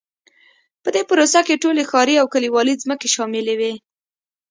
[0.83, 3.73] په دې پروسه کې ټولې ښاري او کلیوالي ځمکې شاملې وې.